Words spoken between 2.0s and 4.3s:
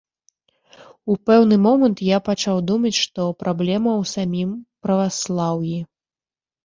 я пачаў думаць, што праблема ў